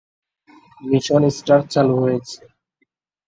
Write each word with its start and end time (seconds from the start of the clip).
Mission 0.81 1.23
star 1.37 1.59
চালু 1.73 1.95
হয়েছে। 2.03 2.39